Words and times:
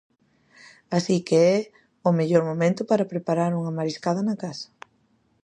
Así 0.97 1.15
que 1.27 1.39
é 1.55 1.57
o 2.07 2.09
mellor 2.19 2.43
momento 2.49 2.81
para 2.89 3.09
preparar 3.13 3.51
unha 3.59 3.75
mariscada 3.79 4.21
na 4.25 4.35
casa. 4.43 4.67